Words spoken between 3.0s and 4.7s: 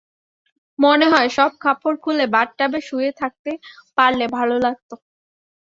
থাকতে পারলে ভালো